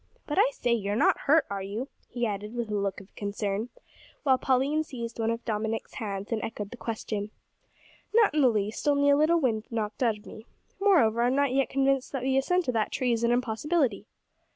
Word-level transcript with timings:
"But 0.25 0.39
I 0.39 0.49
say, 0.53 0.73
you're 0.73 0.95
not 0.95 1.15
hurt, 1.29 1.45
are 1.51 1.61
you?" 1.61 1.87
he 2.09 2.25
added, 2.25 2.55
with 2.55 2.71
a 2.71 2.75
look 2.75 2.99
of 2.99 3.13
concern, 3.13 3.69
while 4.23 4.39
Pauline 4.39 4.83
seized 4.83 5.19
one 5.19 5.29
of 5.29 5.45
Dominick's 5.45 5.93
hands 5.93 6.31
and 6.31 6.41
echoed 6.43 6.71
the 6.71 6.75
question. 6.77 7.29
"Not 8.11 8.33
in 8.33 8.41
the 8.41 8.49
least 8.49 8.87
only 8.87 9.11
a 9.11 9.15
little 9.15 9.39
wind 9.39 9.65
knocked 9.69 10.01
out 10.01 10.17
of 10.17 10.25
me. 10.25 10.47
Moreover, 10.79 11.21
I'm 11.21 11.35
not 11.35 11.51
yet 11.53 11.69
convinced 11.69 12.13
that 12.13 12.23
the 12.23 12.35
ascent 12.35 12.67
of 12.67 12.73
that 12.73 12.91
tree 12.91 13.13
is 13.13 13.23
an 13.23 13.31
impossibility." 13.31 14.07